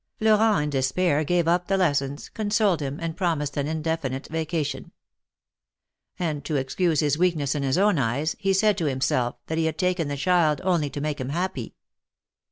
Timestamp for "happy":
11.29-11.75